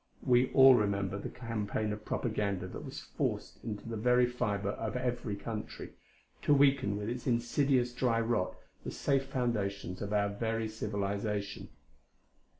We 0.23 0.51
all 0.53 0.73
remember 0.73 1.19
the 1.19 1.29
campaign 1.29 1.93
of 1.93 2.05
propaganda 2.05 2.65
that 2.67 2.83
was 2.83 3.01
forced 3.01 3.63
into 3.63 3.87
the 3.87 3.97
very 3.97 4.25
fibre 4.25 4.71
of 4.71 4.95
every 4.97 5.35
country, 5.35 5.93
to 6.41 6.55
weaken 6.55 6.97
with 6.97 7.07
its 7.07 7.27
insidious 7.27 7.93
dry 7.93 8.19
rot 8.19 8.57
the 8.83 8.89
safe 8.89 9.27
foundations 9.27 10.01
of 10.01 10.11
our 10.11 10.29
very 10.29 10.67
civilization. 10.67 11.69